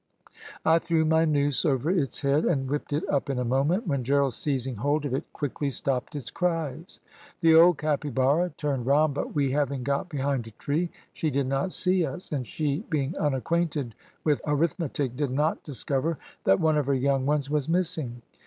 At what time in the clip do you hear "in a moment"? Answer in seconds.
3.29-3.85